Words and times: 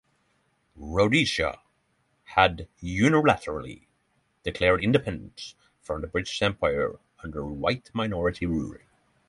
Rhodesia 0.75 1.59
had 2.23 2.67
unilaterally 2.81 3.85
declared 4.41 4.83
independence 4.83 5.53
from 5.79 6.01
the 6.01 6.07
British 6.07 6.41
Empire 6.41 6.97
under 7.21 7.45
white 7.45 7.91
minority 7.93 8.47
rule. 8.47 8.79